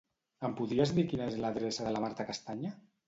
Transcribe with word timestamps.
Em 0.47 0.53
podries 0.61 0.93
dir 0.99 1.05
quina 1.11 1.27
és 1.33 1.37
l'adreça 1.43 1.87
de 1.89 1.93
la 1.97 2.03
Marta 2.07 2.27
Castanya? 2.31 2.73